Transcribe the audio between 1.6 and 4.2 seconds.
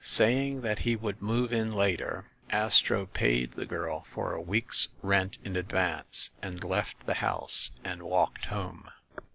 later, Astro paid the girl